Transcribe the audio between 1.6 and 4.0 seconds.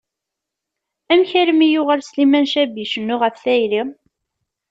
yuɣal Sliman Cabbi icennu ɣef tayri?